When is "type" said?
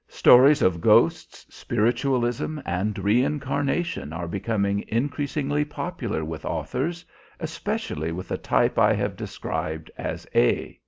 8.39-8.79